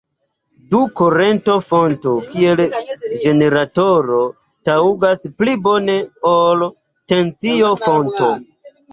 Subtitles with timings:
[0.69, 2.63] Do kurento-fonto kiel
[3.25, 4.21] generatoro
[4.69, 5.99] taŭgas pli bone
[6.31, 6.65] ol
[7.13, 8.31] tensio-fonto.